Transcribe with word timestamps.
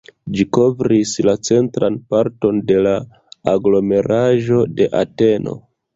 Ĝi 0.37 0.45
kovris 0.55 1.11
la 1.27 1.35
centran 1.49 1.99
parton 2.15 2.63
de 2.71 2.79
la 2.87 2.95
aglomeraĵo 3.53 4.63
de 4.81 4.93
Ateno. 5.03 5.55